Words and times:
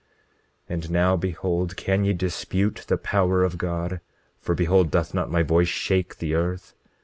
27:15 0.67 0.73
And 0.75 0.89
now 0.89 1.15
behold, 1.15 1.77
can 1.77 2.03
ye 2.03 2.11
dispute 2.11 2.85
the 2.87 2.97
power 2.97 3.43
of 3.43 3.59
God? 3.59 3.99
For 4.39 4.55
behold, 4.55 4.89
doth 4.89 5.13
not 5.13 5.29
my 5.29 5.43
voice 5.43 5.67
shake 5.67 6.17
the 6.17 6.33
earth? 6.33 6.73